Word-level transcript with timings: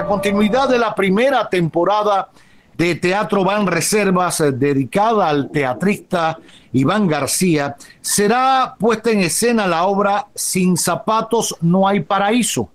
La 0.00 0.06
continuidad 0.06 0.66
de 0.66 0.78
la 0.78 0.94
primera 0.94 1.46
temporada 1.46 2.30
de 2.74 2.94
Teatro 2.94 3.44
Van 3.44 3.66
Reservas 3.66 4.40
eh, 4.40 4.50
dedicada 4.50 5.28
al 5.28 5.50
teatrista 5.50 6.38
Iván 6.72 7.06
García, 7.06 7.76
será 8.00 8.76
puesta 8.78 9.10
en 9.10 9.20
escena 9.20 9.66
la 9.66 9.84
obra 9.84 10.28
Sin 10.34 10.78
zapatos 10.78 11.54
no 11.60 11.86
hay 11.86 12.00
paraíso, 12.00 12.70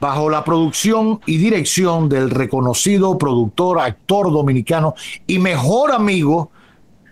bajo 0.00 0.30
la 0.30 0.42
producción 0.42 1.20
y 1.26 1.36
dirección 1.36 2.08
del 2.08 2.30
reconocido 2.30 3.18
productor, 3.18 3.78
actor 3.78 4.32
dominicano 4.32 4.94
y 5.26 5.38
mejor 5.38 5.92
amigo 5.92 6.52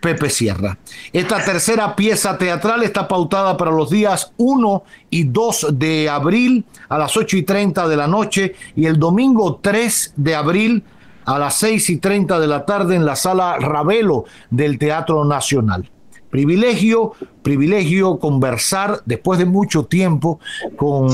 Pepe 0.01 0.31
Sierra. 0.31 0.79
Esta 1.13 1.45
tercera 1.45 1.95
pieza 1.95 2.39
teatral 2.39 2.83
está 2.83 3.07
pautada 3.07 3.57
para 3.57 3.71
los 3.71 3.91
días 3.91 4.33
1 4.39 4.83
y 5.11 5.25
2 5.25 5.67
de 5.73 6.09
abril 6.09 6.65
a 6.89 6.99
las 6.99 7.17
8 7.17 7.37
y 7.37 7.43
30 7.43 7.87
de 7.87 7.97
la 7.97 8.07
noche 8.07 8.55
y 8.75 8.87
el 8.87 8.99
domingo 8.99 9.61
3 9.63 10.15
de 10.17 10.35
abril 10.35 10.83
a 11.27 11.39
las 11.39 11.55
6 11.57 11.91
y 11.91 11.97
30 11.99 12.41
de 12.41 12.47
la 12.47 12.65
tarde 12.65 12.97
en 12.97 13.05
la 13.05 13.15
sala 13.15 13.57
Ravelo 13.59 14.25
del 14.51 14.79
Teatro 14.79 15.25
Nacional. 15.25 15.91
Privilegio, 16.31 17.13
privilegio 17.43 18.19
conversar 18.19 19.03
después 19.05 19.39
de 19.39 19.47
mucho 19.47 19.85
tiempo 19.85 20.41
con 20.77 21.09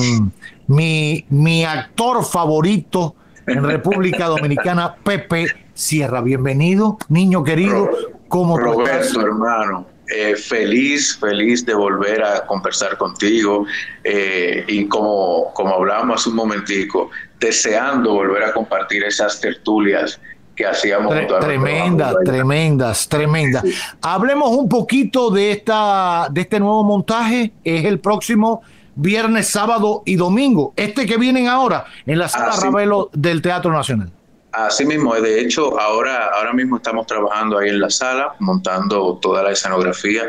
mi, 0.66 1.24
mi 1.30 1.64
actor 1.64 2.24
favorito 2.24 3.14
en 3.46 3.64
República 3.64 4.26
Dominicana, 4.26 4.94
Pepe 5.02 5.46
Sierra. 5.72 6.20
Bienvenido, 6.20 6.98
niño 7.08 7.44
querido. 7.44 7.88
¿Cómo 8.28 8.58
Roberto, 8.58 9.20
hermano. 9.20 9.86
Eh, 10.08 10.36
feliz, 10.36 11.18
feliz 11.18 11.66
de 11.66 11.74
volver 11.74 12.22
a 12.22 12.46
conversar 12.46 12.96
contigo 12.96 13.66
eh, 14.04 14.64
y 14.68 14.86
como, 14.86 15.52
como 15.52 15.74
hablamos 15.74 16.20
hace 16.20 16.30
un 16.30 16.36
momentico, 16.36 17.10
deseando 17.40 18.14
volver 18.14 18.44
a 18.44 18.52
compartir 18.52 19.02
esas 19.02 19.40
tertulias 19.40 20.20
que 20.54 20.64
hacíamos. 20.64 21.12
tremendas, 21.40 22.14
tremendas, 22.24 23.08
tremendas. 23.08 23.64
Hablemos 24.00 24.50
un 24.50 24.68
poquito 24.68 25.30
de, 25.30 25.50
esta, 25.52 26.28
de 26.30 26.40
este 26.40 26.60
nuevo 26.60 26.84
montaje. 26.84 27.52
Es 27.64 27.84
el 27.84 27.98
próximo 27.98 28.62
viernes, 28.94 29.48
sábado 29.48 30.02
y 30.06 30.16
domingo. 30.16 30.72
Este 30.76 31.04
que 31.04 31.18
vienen 31.18 31.48
ahora 31.48 31.84
en 32.06 32.18
la 32.18 32.28
sala 32.28 32.56
Ravelo 32.60 33.10
del 33.12 33.42
Teatro 33.42 33.72
Nacional. 33.72 34.10
Así 34.56 34.86
mismo, 34.86 35.14
de 35.14 35.40
hecho, 35.40 35.78
ahora, 35.78 36.30
ahora 36.34 36.52
mismo 36.52 36.76
estamos 36.76 37.06
trabajando 37.06 37.58
ahí 37.58 37.68
en 37.68 37.80
la 37.80 37.90
sala, 37.90 38.34
montando 38.38 39.18
toda 39.20 39.42
la 39.42 39.52
escenografía 39.52 40.24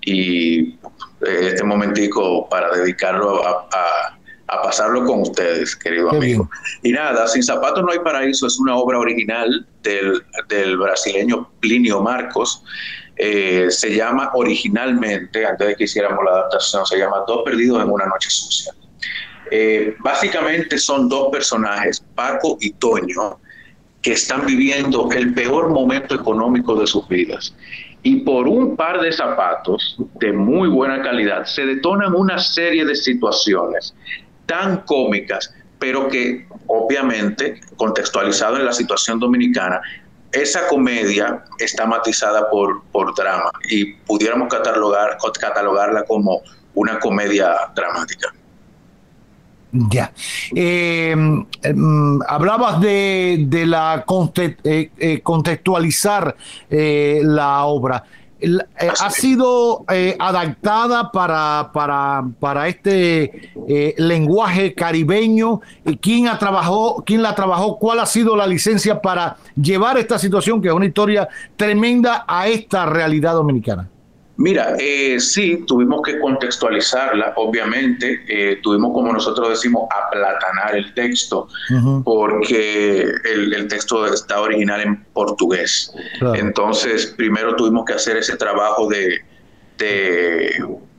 y 0.00 0.74
eh, 1.20 1.48
este 1.48 1.64
momentico 1.64 2.48
para 2.48 2.70
dedicarlo 2.70 3.44
a 3.46 4.18
a 4.52 4.62
pasarlo 4.62 5.04
con 5.04 5.22
ustedes, 5.22 5.74
querido 5.74 6.10
amigo. 6.10 6.48
Y 6.82 6.92
nada, 6.92 7.26
Sin 7.26 7.42
Zapatos 7.42 7.82
No 7.84 7.90
hay 7.90 8.00
Paraíso 8.00 8.46
es 8.46 8.58
una 8.58 8.76
obra 8.76 8.98
original 8.98 9.66
del, 9.82 10.22
del 10.48 10.76
brasileño 10.76 11.50
Plinio 11.60 12.02
Marcos. 12.02 12.62
Eh, 13.16 13.68
se 13.70 13.94
llama 13.94 14.30
originalmente, 14.34 15.46
antes 15.46 15.68
de 15.68 15.76
que 15.76 15.84
hiciéramos 15.84 16.22
la 16.24 16.32
adaptación, 16.32 16.84
se 16.84 16.98
llama 16.98 17.24
Dos 17.26 17.42
Perdidos 17.44 17.82
en 17.82 17.90
una 17.90 18.06
Noche 18.06 18.28
Sucia. 18.30 18.72
Eh, 19.50 19.96
básicamente 20.00 20.78
son 20.78 21.08
dos 21.08 21.30
personajes, 21.30 22.04
Paco 22.14 22.58
y 22.60 22.72
Toño, 22.72 23.38
que 24.02 24.12
están 24.12 24.44
viviendo 24.44 25.08
el 25.12 25.32
peor 25.32 25.70
momento 25.70 26.14
económico 26.14 26.74
de 26.74 26.86
sus 26.86 27.06
vidas. 27.08 27.54
Y 28.02 28.16
por 28.16 28.48
un 28.48 28.76
par 28.76 29.00
de 29.00 29.12
zapatos 29.12 29.96
de 30.20 30.32
muy 30.32 30.68
buena 30.68 31.00
calidad 31.02 31.44
se 31.44 31.64
detonan 31.64 32.14
una 32.14 32.38
serie 32.38 32.84
de 32.84 32.96
situaciones 32.96 33.94
tan 34.46 34.78
cómicas, 34.78 35.54
pero 35.78 36.08
que 36.08 36.46
obviamente, 36.66 37.60
contextualizado 37.76 38.56
en 38.56 38.64
la 38.64 38.72
situación 38.72 39.20
dominicana, 39.20 39.80
esa 40.32 40.66
comedia 40.66 41.44
está 41.58 41.86
matizada 41.86 42.50
por, 42.50 42.82
por 42.90 43.14
drama 43.14 43.50
y 43.68 43.92
pudiéramos 43.94 44.48
catalogar, 44.48 45.18
catalogarla 45.38 46.04
como 46.04 46.42
una 46.74 46.98
comedia 46.98 47.54
dramática. 47.74 48.32
Ya. 49.72 50.12
Eh, 50.54 51.12
em, 51.62 52.18
hablabas 52.28 52.80
de, 52.80 53.44
de 53.48 53.66
la 53.66 54.04
eh, 54.36 54.90
eh, 54.98 55.20
contextualizar 55.22 56.36
la 56.68 57.64
obra. 57.64 58.04
Eh, 58.42 58.58
ha 59.00 59.10
sido 59.10 59.84
eh, 59.88 60.16
adaptada 60.18 61.12
para, 61.12 61.70
para, 61.72 62.24
para 62.40 62.66
este 62.66 63.52
eh, 63.68 63.94
lenguaje 63.98 64.74
caribeño. 64.74 65.60
¿Quién, 66.00 66.26
ha 66.26 66.38
trabajó, 66.38 67.04
¿Quién 67.06 67.22
la 67.22 67.36
trabajó? 67.36 67.78
¿Cuál 67.78 68.00
ha 68.00 68.06
sido 68.06 68.34
la 68.34 68.46
licencia 68.46 69.00
para 69.00 69.36
llevar 69.54 69.96
esta 69.96 70.18
situación, 70.18 70.60
que 70.60 70.68
es 70.68 70.74
una 70.74 70.86
historia 70.86 71.28
tremenda, 71.56 72.24
a 72.26 72.48
esta 72.48 72.84
realidad 72.84 73.34
dominicana? 73.34 73.88
Mira, 74.36 74.76
eh, 74.78 75.20
sí, 75.20 75.62
tuvimos 75.66 76.00
que 76.02 76.18
contextualizarla, 76.18 77.34
obviamente, 77.36 78.24
eh, 78.26 78.60
tuvimos, 78.62 78.92
como 78.94 79.12
nosotros 79.12 79.50
decimos, 79.50 79.88
aplatanar 79.94 80.74
el 80.74 80.94
texto, 80.94 81.48
porque 82.04 83.12
el, 83.24 83.68
texto 83.68 84.06
está 84.06 84.40
original 84.40 84.80
en 84.80 85.04
portugués. 85.12 85.92
Entonces, 86.34 87.14
primero 87.16 87.54
tuvimos 87.56 87.84
que 87.84 87.92
hacer 87.92 88.16
ese 88.16 88.36
trabajo 88.36 88.88
de, 88.88 89.20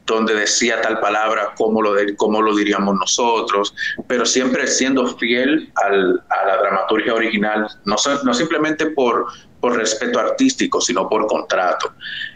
donde 0.05 0.35
decía 0.35 0.81
tal 0.81 0.99
palabra, 0.99 1.53
cómo 1.57 1.81
lo, 1.81 1.95
cómo 2.17 2.41
lo 2.41 2.55
diríamos 2.55 2.95
nosotros, 2.95 3.73
pero 4.07 4.25
siempre 4.25 4.67
siendo 4.67 5.07
fiel 5.17 5.71
al, 5.83 6.23
a 6.29 6.45
la 6.45 6.57
dramaturgia 6.57 7.15
original, 7.15 7.67
no, 7.85 7.95
no 8.23 8.33
simplemente 8.33 8.87
por, 8.87 9.25
por 9.63 9.77
respeto 9.77 10.19
artístico, 10.19 10.81
sino 10.81 11.07
por 11.07 11.25
contrato. 11.25 11.93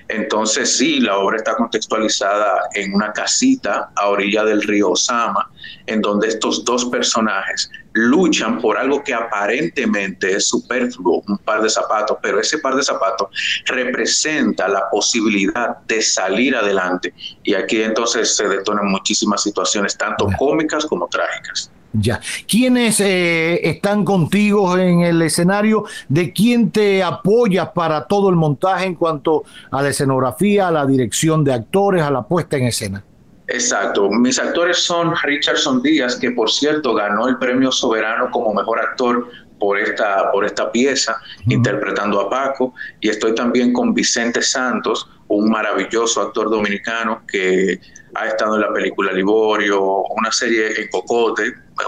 Entonces 0.07 0.77
sí, 0.77 1.01
la 1.01 1.17
obra 1.17 1.35
está 1.35 1.57
contextualizada 1.57 2.69
en 2.73 2.93
una 2.93 3.11
casita 3.11 3.91
a 3.97 4.07
orilla 4.07 4.45
del 4.45 4.61
río 4.61 4.91
Osama, 4.91 5.51
en 5.87 5.99
donde 5.99 6.29
estos 6.29 6.63
dos 6.63 6.85
personajes 6.85 7.69
luchan 7.91 8.61
por 8.61 8.77
algo 8.77 9.03
que 9.03 9.13
aparentemente 9.13 10.37
es 10.37 10.47
superfluo, 10.47 11.21
un 11.27 11.37
par 11.39 11.61
de 11.61 11.69
zapatos, 11.69 12.17
pero 12.21 12.39
ese 12.39 12.59
par 12.59 12.75
de 12.77 12.83
zapatos 12.83 13.27
representa 13.65 14.69
la 14.69 14.89
posibilidad 14.89 15.79
de 15.85 16.01
salir 16.01 16.55
adelante. 16.55 17.13
Y 17.43 17.55
aquí 17.55 17.81
entonces 17.81 18.37
se 18.37 18.47
detonan 18.47 18.87
muchísimas 18.87 19.43
situaciones, 19.43 19.97
tanto 19.97 20.29
cómicas 20.39 20.85
como 20.85 21.09
trágicas. 21.09 21.73
Ya. 21.99 22.19
¿Quiénes 22.47 22.99
eh, 22.99 23.59
están 23.67 24.05
contigo 24.05 24.77
en 24.77 25.01
el 25.01 25.21
escenario? 25.21 25.85
¿De 26.07 26.31
quién 26.31 26.71
te 26.71 27.01
apoyas 27.01 27.69
para 27.69 28.05
todo 28.05 28.29
el 28.29 28.35
montaje 28.35 28.85
en 28.85 28.95
cuanto 28.95 29.43
a 29.71 29.81
la 29.81 29.89
escenografía, 29.89 30.67
a 30.67 30.71
la 30.71 30.85
dirección 30.85 31.43
de 31.43 31.53
actores, 31.53 32.03
a 32.03 32.11
la 32.11 32.21
puesta 32.23 32.57
en 32.57 32.65
escena? 32.65 33.03
Exacto. 33.47 34.09
Mis 34.09 34.37
actores 34.37 34.77
son 34.77 35.13
Richardson 35.23 35.81
Díaz, 35.81 36.17
que 36.17 36.31
por 36.31 36.51
cierto 36.51 36.93
ganó 36.93 37.27
el 37.27 37.37
premio 37.37 37.71
soberano 37.71 38.29
como 38.29 38.53
mejor 38.53 38.79
actor 38.79 39.27
por 39.57 39.79
esta, 39.79 40.31
por 40.31 40.45
esta 40.45 40.71
pieza, 40.71 41.19
interpretando 41.47 42.21
a 42.21 42.29
Paco, 42.29 42.73
y 42.99 43.09
estoy 43.09 43.33
también 43.33 43.73
con 43.73 43.93
Vicente 43.93 44.41
Santos, 44.41 45.09
un 45.29 45.49
maravilloso 45.49 46.21
actor 46.21 46.49
dominicano 46.49 47.23
que 47.27 47.79
ha 48.15 48.27
estado 48.27 48.55
en 48.55 48.61
la 48.61 48.73
película 48.73 49.11
Liborio, 49.11 50.03
una 50.17 50.31
serie 50.31 50.81
en 50.81 50.87
Cocote, 50.89 51.43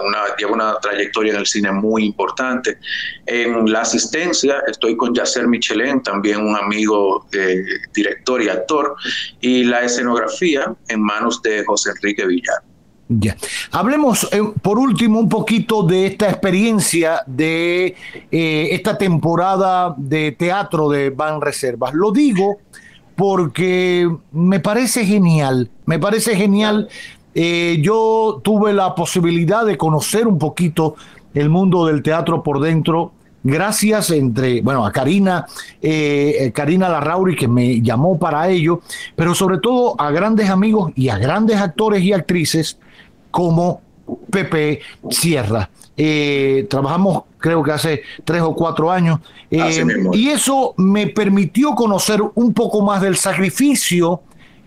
una, 0.06 0.36
lleva 0.38 0.52
una 0.52 0.80
trayectoria 0.80 1.34
en 1.34 1.40
el 1.40 1.46
cine 1.48 1.72
muy 1.72 2.06
importante. 2.06 2.78
En 3.26 3.72
la 3.72 3.82
asistencia 3.82 4.62
estoy 4.68 4.96
con 4.96 5.14
Yacer 5.14 5.48
Michelén, 5.48 6.04
también 6.04 6.42
un 6.42 6.56
amigo 6.56 7.26
eh, 7.32 7.64
director 7.94 8.42
y 8.42 8.50
actor, 8.50 8.96
y 9.42 9.64
la 9.64 9.82
escenografía 9.82 10.74
en 10.88 11.02
manos 11.02 11.42
de 11.42 11.64
José 11.66 11.92
Enrique 11.92 12.26
Villar. 12.26 12.62
Ya. 13.12 13.36
Hablemos 13.72 14.30
eh, 14.32 14.40
por 14.62 14.78
último 14.78 15.20
un 15.20 15.30
poquito 15.30 15.82
de 15.82 16.06
esta 16.06 16.30
experiencia 16.30 17.24
de 17.26 17.96
eh, 18.30 18.68
esta 18.72 19.00
temporada 19.00 19.96
de 19.98 20.34
teatro 20.34 20.90
de 20.90 21.10
Van 21.10 21.42
Reservas. 21.42 21.96
Lo 21.96 22.12
digo 22.12 22.60
porque 23.20 24.10
me 24.32 24.62
parece 24.62 25.06
genial, 25.06 25.70
me 25.86 26.00
parece 26.00 26.38
genial. 26.38 26.88
Eh, 27.36 27.80
yo 27.82 28.40
tuve 28.42 28.72
la 28.72 28.96
posibilidad 28.96 29.66
de 29.66 29.78
conocer 29.78 30.26
un 30.26 30.40
poquito 30.40 30.96
el 31.34 31.50
mundo 31.50 31.86
del 31.86 32.02
teatro 32.02 32.42
por 32.42 32.62
dentro 32.62 33.12
gracias 33.44 34.12
entre, 34.12 34.62
bueno, 34.62 34.86
a 34.86 34.94
Karina, 34.94 35.46
eh, 35.82 36.38
eh, 36.40 36.52
Karina 36.54 36.88
Larrauri 36.88 37.36
que 37.36 37.50
me 37.50 37.82
llamó 37.82 38.18
para 38.18 38.48
ello, 38.48 38.80
pero 39.18 39.36
sobre 39.36 39.58
todo 39.58 40.00
a 40.00 40.12
grandes 40.12 40.50
amigos 40.50 40.94
y 40.96 41.10
a 41.10 41.18
grandes 41.18 41.58
actores 41.58 42.02
y 42.02 42.14
actrices 42.14 42.78
como 43.32 43.82
Pepe 44.30 44.82
Sierra. 45.10 45.70
Eh, 45.98 46.66
trabajamos 46.70 47.24
creo 47.38 47.64
que 47.64 47.72
hace 47.72 48.04
tres 48.24 48.42
o 48.42 48.54
cuatro 48.54 48.92
años 48.92 49.20
y 49.50 50.30
eso 50.30 50.74
me 50.78 51.08
permitió 51.08 51.74
conocer 51.74 52.22
un 52.36 52.54
poco 52.54 52.82
más 52.82 53.02
del 53.02 53.18
sacrificio 53.18 54.22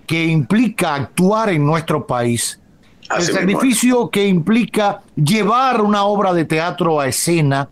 que 0.07 0.27
implica 0.27 0.95
actuar 0.95 1.51
en 1.51 1.65
nuestro 1.65 2.07
país. 2.07 2.59
el 3.17 3.23
sacrificio 3.23 4.11
que 4.11 4.27
implica 4.27 5.03
llevar 5.15 5.81
una 5.81 6.05
obra 6.05 6.33
de 6.33 6.45
teatro 6.45 7.01
a 7.01 7.07
escena, 7.07 7.69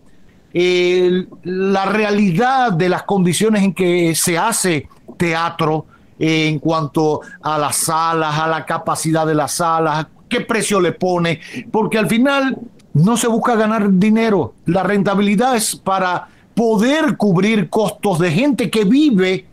la 0.52 1.84
realidad 1.86 2.72
de 2.72 2.88
las 2.88 3.02
condiciones 3.02 3.62
en 3.62 3.74
que 3.74 4.14
se 4.14 4.38
hace 4.38 4.88
teatro 5.16 5.86
en 6.18 6.58
cuanto 6.58 7.22
a 7.42 7.58
las 7.58 7.76
salas, 7.76 8.38
a 8.38 8.46
la 8.46 8.64
capacidad 8.66 9.26
de 9.26 9.34
las 9.34 9.52
salas, 9.52 10.06
qué 10.30 10.40
precio 10.40 10.80
le 10.80 10.92
pone, 10.92 11.40
porque 11.70 11.98
al 11.98 12.08
final 12.08 12.56
no 12.94 13.16
se 13.16 13.28
busca 13.28 13.54
ganar 13.54 13.90
dinero, 13.92 14.54
la 14.64 14.82
rentabilidad 14.82 15.56
es 15.56 15.76
para 15.76 16.28
poder 16.54 17.16
cubrir 17.16 17.68
costos 17.68 18.18
de 18.18 18.30
gente 18.30 18.70
que 18.70 18.84
vive 18.84 19.46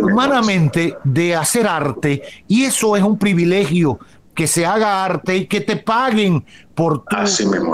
humanamente 0.00 0.96
de 1.02 1.34
hacer 1.34 1.66
arte 1.66 2.22
y 2.46 2.64
eso 2.64 2.96
es 2.96 3.02
un 3.02 3.18
privilegio 3.18 3.98
que 4.34 4.46
se 4.46 4.66
haga 4.66 5.04
arte 5.04 5.36
y 5.36 5.46
que 5.46 5.60
te 5.60 5.76
paguen 5.76 6.44
por 6.74 7.04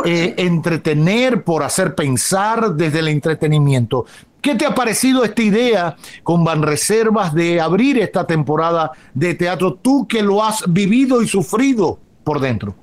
eh, 0.05 0.35
entretener, 0.37 1.43
por 1.43 1.63
hacer 1.63 1.95
pensar 1.95 2.75
desde 2.75 2.99
el 2.99 3.09
entretenimiento. 3.09 4.05
¿Qué 4.43 4.55
te 4.55 4.67
ha 4.67 4.75
parecido 4.75 5.25
esta 5.25 5.43
idea 5.43 5.97
con 6.23 6.45
Banreservas 6.45 7.35
de 7.35 7.61
abrir 7.61 7.99
esta 7.99 8.27
temporada 8.27 8.93
de 9.15 9.35
teatro? 9.35 9.75
Tú 9.75 10.07
que 10.07 10.23
lo 10.23 10.43
has 10.43 10.65
vivido 10.67 11.23
y 11.23 11.29
sufrido 11.29 11.99
dentro. 12.39 12.77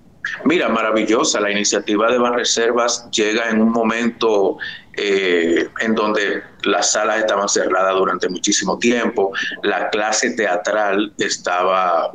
Mira, 0.43 0.67
maravillosa. 0.67 1.39
La 1.39 1.51
iniciativa 1.51 2.11
de 2.11 2.17
Banreservas 2.17 3.09
llega 3.11 3.49
en 3.49 3.61
un 3.61 3.71
momento 3.71 4.57
eh, 4.99 5.67
en 5.79 5.93
donde 5.93 6.41
las 6.63 6.93
salas 6.93 7.19
estaban 7.19 7.47
cerradas 7.47 7.95
durante 7.95 8.27
muchísimo 8.29 8.79
tiempo, 8.79 9.31
la 9.61 9.91
clase 9.91 10.31
teatral 10.31 11.13
estaba, 11.19 12.11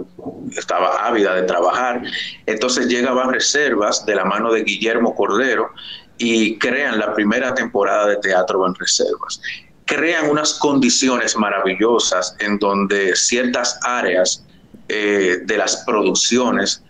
estaba 0.56 1.06
ávida 1.06 1.34
de 1.36 1.44
trabajar. 1.44 2.02
Entonces 2.46 2.88
llegaban 2.88 3.32
reservas 3.32 4.04
de 4.04 4.16
la 4.16 4.24
mano 4.24 4.52
de 4.52 4.64
Guillermo 4.64 5.14
Cordero 5.14 5.70
y 6.18 6.58
crean 6.58 6.98
la 6.98 7.14
primera 7.14 7.54
temporada 7.54 8.08
de 8.08 8.16
Teatro 8.16 8.66
en 8.66 8.74
Reservas. 8.74 9.40
Crean 9.84 10.28
unas 10.28 10.54
condiciones 10.54 11.36
maravillosas 11.36 12.34
en 12.40 12.58
donde 12.58 13.14
ciertas 13.14 13.78
áreas 13.84 14.44
eh, 14.88 15.38
de 15.44 15.56
las 15.56 15.84
producciones 15.86 16.82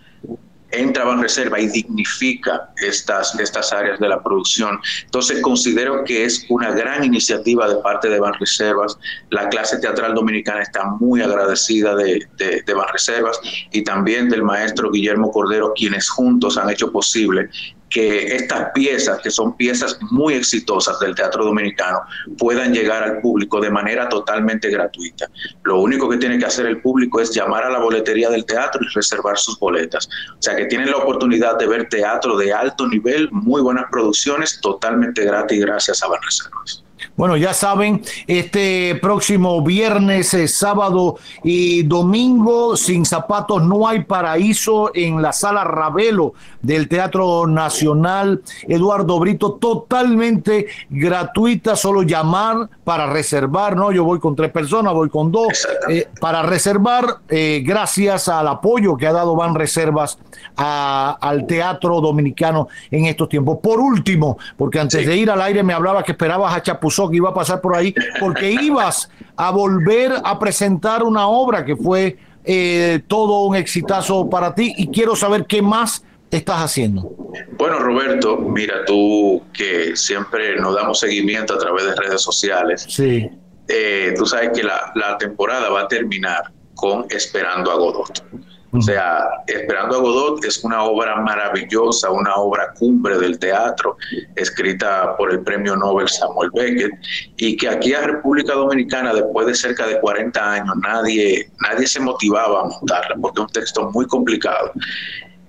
entra 0.72 1.10
en 1.10 1.22
reserva 1.22 1.60
y 1.60 1.68
dignifica 1.68 2.70
estas, 2.76 3.38
estas 3.38 3.72
áreas 3.72 4.00
de 4.00 4.08
la 4.08 4.22
producción. 4.22 4.78
Entonces 5.04 5.40
considero 5.42 6.04
que 6.04 6.24
es 6.24 6.44
una 6.48 6.70
gran 6.72 7.04
iniciativa 7.04 7.68
de 7.68 7.76
parte 7.76 8.08
de 8.08 8.18
Banreservas. 8.18 8.98
La 9.30 9.48
clase 9.48 9.78
teatral 9.78 10.14
dominicana 10.14 10.62
está 10.62 10.84
muy 10.84 11.20
agradecida 11.20 11.94
de, 11.94 12.26
de, 12.38 12.62
de 12.66 12.74
Banreservas 12.74 13.40
y 13.70 13.82
también 13.82 14.28
del 14.28 14.42
maestro 14.42 14.90
Guillermo 14.90 15.30
Cordero, 15.30 15.72
quienes 15.74 16.08
juntos 16.08 16.56
han 16.56 16.70
hecho 16.70 16.90
posible 16.90 17.50
que 17.92 18.36
estas 18.36 18.70
piezas, 18.72 19.20
que 19.20 19.30
son 19.30 19.56
piezas 19.56 19.98
muy 20.10 20.34
exitosas 20.34 20.98
del 21.00 21.14
teatro 21.14 21.44
dominicano, 21.44 22.00
puedan 22.38 22.72
llegar 22.72 23.02
al 23.02 23.20
público 23.20 23.60
de 23.60 23.70
manera 23.70 24.08
totalmente 24.08 24.70
gratuita. 24.70 25.28
Lo 25.64 25.80
único 25.80 26.08
que 26.08 26.16
tiene 26.16 26.38
que 26.38 26.46
hacer 26.46 26.66
el 26.66 26.80
público 26.80 27.20
es 27.20 27.34
llamar 27.34 27.64
a 27.64 27.70
la 27.70 27.78
boletería 27.78 28.30
del 28.30 28.44
teatro 28.46 28.80
y 28.82 28.94
reservar 28.94 29.36
sus 29.38 29.58
boletas. 29.58 30.08
O 30.38 30.42
sea 30.42 30.56
que 30.56 30.66
tienen 30.66 30.90
la 30.90 30.96
oportunidad 30.96 31.58
de 31.58 31.66
ver 31.66 31.88
teatro 31.88 32.36
de 32.36 32.52
alto 32.52 32.86
nivel, 32.88 33.28
muy 33.30 33.60
buenas 33.60 33.84
producciones, 33.90 34.60
totalmente 34.60 35.24
gratis 35.24 35.60
gracias 35.60 36.02
a 36.02 36.08
Banreservas. 36.08 36.84
Bueno, 37.14 37.36
ya 37.36 37.52
saben, 37.52 38.02
este 38.26 38.98
próximo 39.02 39.62
viernes, 39.62 40.32
eh, 40.32 40.48
sábado 40.48 41.18
y 41.44 41.82
domingo, 41.82 42.74
sin 42.74 43.04
zapatos 43.04 43.62
no 43.62 43.86
hay 43.86 44.04
paraíso 44.04 44.90
en 44.94 45.20
la 45.20 45.32
sala 45.32 45.62
Ravelo 45.62 46.32
del 46.62 46.88
Teatro 46.88 47.46
Nacional. 47.46 48.42
Eduardo 48.66 49.18
Brito, 49.18 49.52
totalmente 49.52 50.68
gratuita, 50.88 51.76
solo 51.76 52.02
llamar 52.02 52.70
para 52.82 53.06
reservar, 53.06 53.76
¿no? 53.76 53.92
Yo 53.92 54.04
voy 54.04 54.18
con 54.18 54.34
tres 54.34 54.50
personas, 54.50 54.94
voy 54.94 55.10
con 55.10 55.30
dos, 55.30 55.68
eh, 55.90 56.08
para 56.18 56.42
reservar, 56.42 57.18
eh, 57.28 57.62
gracias 57.62 58.28
al 58.28 58.48
apoyo 58.48 58.96
que 58.96 59.06
ha 59.06 59.12
dado 59.12 59.36
Van 59.36 59.54
Reservas 59.54 60.18
al 60.56 61.46
teatro 61.46 62.00
dominicano 62.00 62.68
en 62.90 63.04
estos 63.04 63.28
tiempos. 63.28 63.58
Por 63.62 63.80
último, 63.80 64.38
porque 64.56 64.80
antes 64.80 65.06
de 65.06 65.16
ir 65.16 65.30
al 65.30 65.42
aire 65.42 65.62
me 65.62 65.72
hablaba 65.72 66.02
que 66.02 66.12
esperabas 66.12 66.54
a 66.54 66.62
Chapuzó 67.02 67.10
que 67.10 67.16
iba 67.16 67.30
a 67.30 67.34
pasar 67.34 67.60
por 67.60 67.74
ahí, 67.74 67.94
porque 68.20 68.50
ibas 68.50 69.10
a 69.36 69.50
volver 69.50 70.12
a 70.24 70.38
presentar 70.38 71.02
una 71.02 71.26
obra 71.26 71.64
que 71.64 71.76
fue 71.76 72.16
eh, 72.44 73.00
todo 73.06 73.44
un 73.44 73.56
exitazo 73.56 74.28
para 74.28 74.54
ti 74.54 74.74
y 74.76 74.88
quiero 74.88 75.16
saber 75.16 75.46
qué 75.46 75.62
más 75.62 76.04
estás 76.30 76.60
haciendo? 76.60 77.14
Bueno, 77.58 77.78
Roberto, 77.78 78.38
mira, 78.38 78.84
tú 78.86 79.42
que 79.52 79.96
siempre 79.96 80.56
nos 80.56 80.74
damos 80.74 80.98
seguimiento 80.98 81.54
a 81.54 81.58
través 81.58 81.84
de 81.84 81.94
redes 81.94 82.22
sociales. 82.22 82.86
Sí. 82.88 83.30
Eh, 83.68 84.14
tú 84.16 84.26
sabes 84.26 84.50
que 84.54 84.62
la, 84.62 84.92
la, 84.94 85.18
temporada 85.18 85.70
va 85.70 85.82
a 85.82 85.88
terminar 85.88 86.50
con 86.74 87.06
Esperando 87.10 87.70
a 87.70 87.74
Godot. 87.76 88.24
O 88.74 88.80
sea, 88.80 89.42
Esperando 89.46 89.96
a 89.96 90.00
Godot 90.00 90.44
es 90.44 90.64
una 90.64 90.82
obra 90.84 91.16
maravillosa, 91.16 92.10
una 92.10 92.36
obra 92.36 92.72
cumbre 92.78 93.18
del 93.18 93.38
teatro, 93.38 93.96
escrita 94.34 95.14
por 95.16 95.30
el 95.30 95.40
premio 95.40 95.76
Nobel 95.76 96.08
Samuel 96.08 96.50
Beckett, 96.54 96.92
y 97.36 97.56
que 97.56 97.68
aquí 97.68 97.92
a 97.92 98.02
República 98.02 98.54
Dominicana, 98.54 99.12
después 99.12 99.46
de 99.46 99.54
cerca 99.54 99.86
de 99.86 100.00
40 100.00 100.52
años, 100.52 100.74
nadie, 100.82 101.50
nadie 101.60 101.86
se 101.86 102.00
motivaba 102.00 102.60
a 102.60 102.64
montarla, 102.64 103.16
porque 103.20 103.40
es 103.40 103.46
un 103.46 103.52
texto 103.52 103.90
muy 103.90 104.06
complicado. 104.06 104.72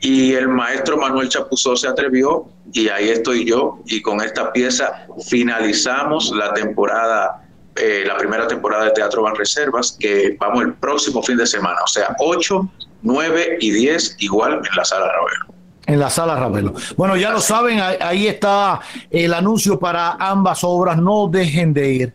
Y 0.02 0.34
el 0.34 0.50
maestro 0.50 0.98
Manuel 0.98 1.30
Chapuzó 1.30 1.78
se 1.78 1.88
atrevió 1.88 2.46
y 2.74 2.90
ahí 2.90 3.08
estoy 3.08 3.46
yo 3.46 3.80
y 3.86 4.02
con 4.02 4.22
esta 4.22 4.52
pieza 4.52 5.08
finalizamos 5.30 6.34
la 6.36 6.54
temporada, 6.54 7.42
eh, 7.78 8.04
la 8.06 8.18
primera 8.18 8.46
temporada 8.48 8.86
de 8.86 8.92
Teatro 8.92 9.22
Van 9.22 9.36
Reservas, 9.36 9.96
que 9.98 10.36
vamos 10.42 10.64
el 10.64 10.74
próximo 10.74 11.24
fin 11.24 11.38
de 11.38 11.46
semana, 11.46 11.78
o 11.82 11.88
sea, 11.88 12.14
8, 12.20 12.70
9 13.04 13.58
y 13.60 13.72
10 13.72 14.18
igual 14.20 14.54
en 14.54 14.76
la 14.76 14.86
sala 14.86 15.08
Ravelo. 15.08 15.54
En 15.86 16.00
la 16.00 16.10
sala 16.10 16.36
Ravelo. 16.36 16.74
Bueno, 16.98 17.16
ya 17.18 17.32
lo 17.32 17.42
saben, 17.42 17.80
ahí 17.80 18.28
está 18.28 18.80
el 19.12 19.34
anuncio 19.34 19.78
para 19.78 20.14
ambas 20.14 20.64
obras, 20.64 20.98
no 20.98 21.28
dejen 21.28 21.74
de 21.74 21.94
ir. 21.94 22.14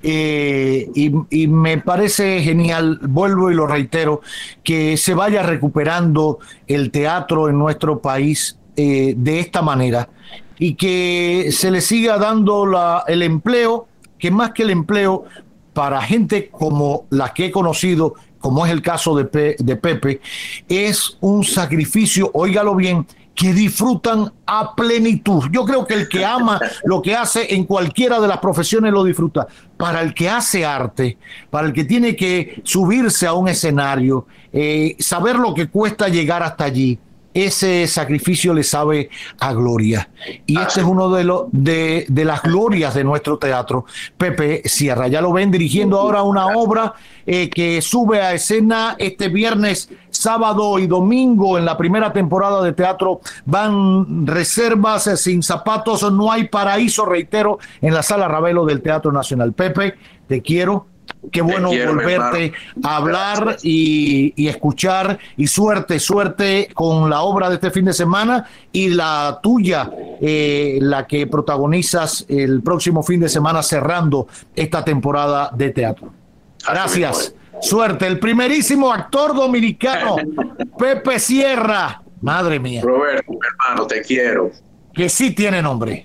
Eh, 0.00 0.88
y, 0.94 1.48
me 1.48 1.78
parece 1.78 2.40
genial, 2.40 3.00
vuelvo 3.02 3.50
y 3.50 3.54
lo 3.54 3.66
reitero, 3.66 4.20
que 4.62 4.96
se 4.96 5.14
vaya 5.14 5.42
recuperando 5.42 6.38
el 6.68 6.92
teatro 6.92 7.48
en 7.48 7.58
nuestro 7.58 7.98
país 7.98 8.56
eh, 8.76 9.14
de 9.16 9.40
esta 9.40 9.60
manera 9.60 10.08
y 10.60 10.74
que 10.74 11.50
se 11.50 11.70
le 11.70 11.80
siga 11.80 12.18
dando 12.18 12.64
la, 12.66 13.04
el 13.08 13.22
empleo, 13.22 13.88
que 14.18 14.30
más 14.30 14.52
que 14.52 14.62
el 14.62 14.70
empleo, 14.70 15.24
para 15.72 16.02
gente 16.02 16.48
como 16.48 17.06
la 17.10 17.32
que 17.32 17.46
he 17.46 17.50
conocido, 17.52 18.14
como 18.40 18.64
es 18.66 18.72
el 18.72 18.82
caso 18.82 19.16
de, 19.16 19.56
de 19.58 19.76
Pepe, 19.76 20.20
es 20.68 21.16
un 21.20 21.44
sacrificio, 21.44 22.30
óigalo 22.34 22.74
bien, 22.74 23.06
que 23.38 23.52
disfrutan 23.52 24.32
a 24.46 24.74
plenitud. 24.74 25.44
Yo 25.52 25.64
creo 25.64 25.86
que 25.86 25.94
el 25.94 26.08
que 26.08 26.24
ama 26.24 26.60
lo 26.82 27.00
que 27.00 27.14
hace 27.14 27.54
en 27.54 27.64
cualquiera 27.64 28.18
de 28.18 28.26
las 28.26 28.38
profesiones 28.38 28.92
lo 28.92 29.04
disfruta. 29.04 29.46
Para 29.76 30.00
el 30.00 30.12
que 30.12 30.28
hace 30.28 30.66
arte, 30.66 31.16
para 31.48 31.68
el 31.68 31.72
que 31.72 31.84
tiene 31.84 32.16
que 32.16 32.60
subirse 32.64 33.28
a 33.28 33.34
un 33.34 33.46
escenario, 33.46 34.26
eh, 34.52 34.96
saber 34.98 35.36
lo 35.36 35.54
que 35.54 35.68
cuesta 35.68 36.08
llegar 36.08 36.42
hasta 36.42 36.64
allí, 36.64 36.98
ese 37.44 37.86
sacrificio 37.86 38.54
le 38.54 38.62
sabe 38.62 39.10
a 39.38 39.52
gloria. 39.52 40.08
Y 40.46 40.58
este 40.58 40.80
es 40.80 40.86
uno 40.86 41.10
de, 41.10 41.24
los 41.24 41.44
de, 41.52 42.04
de, 42.08 42.24
las 42.24 42.42
glorias 42.42 42.94
de 42.94 43.04
nuestro 43.04 43.38
teatro, 43.38 43.84
Pepe 44.16 44.62
Sierra. 44.64 45.08
Ya 45.08 45.20
lo 45.20 45.32
ven 45.32 45.50
dirigiendo 45.50 45.98
ahora 45.98 46.22
una 46.22 46.46
obra 46.48 46.94
eh, 47.26 47.50
que 47.50 47.82
sube 47.82 48.20
a 48.20 48.34
escena 48.34 48.96
este 48.98 49.28
viernes, 49.28 49.90
sábado 50.10 50.78
y 50.78 50.86
domingo 50.86 51.58
en 51.58 51.64
la 51.64 51.76
primera 51.76 52.12
temporada 52.12 52.62
de 52.62 52.72
teatro. 52.72 53.20
Van 53.44 54.26
reservas 54.26 55.06
eh, 55.06 55.16
sin 55.16 55.42
zapatos, 55.42 56.10
no 56.12 56.32
hay 56.32 56.48
paraíso, 56.48 57.04
reitero, 57.04 57.58
en 57.80 57.94
la 57.94 58.02
sala 58.02 58.28
Ravelo 58.28 58.64
del 58.64 58.82
Teatro 58.82 59.12
Nacional. 59.12 59.52
Pepe, 59.52 59.94
te 60.26 60.42
quiero 60.42 60.86
Qué 61.30 61.42
bueno 61.42 61.70
quiero, 61.70 61.94
volverte 61.94 62.52
a 62.82 62.96
hablar 62.96 63.56
y, 63.62 64.32
y 64.36 64.48
escuchar 64.48 65.18
y 65.36 65.46
suerte, 65.46 65.98
suerte 65.98 66.68
con 66.72 67.10
la 67.10 67.22
obra 67.22 67.48
de 67.48 67.56
este 67.56 67.70
fin 67.70 67.84
de 67.84 67.92
semana 67.92 68.46
y 68.72 68.88
la 68.88 69.40
tuya, 69.42 69.90
eh, 70.20 70.78
la 70.80 71.06
que 71.06 71.26
protagonizas 71.26 72.24
el 72.28 72.62
próximo 72.62 73.02
fin 73.02 73.20
de 73.20 73.28
semana 73.28 73.62
cerrando 73.62 74.26
esta 74.54 74.84
temporada 74.84 75.50
de 75.54 75.70
teatro. 75.70 76.12
Gracias. 76.66 77.34
Suerte. 77.60 78.06
El 78.06 78.18
primerísimo 78.18 78.92
actor 78.92 79.34
dominicano, 79.34 80.16
Pepe 80.78 81.18
Sierra. 81.18 82.02
Madre 82.20 82.58
mía, 82.58 82.82
Roberto, 82.82 83.32
hermano, 83.32 83.86
te 83.86 84.02
quiero. 84.02 84.50
que 84.92 85.08
sí 85.08 85.32
tiene 85.32 85.62
nombre. 85.62 86.04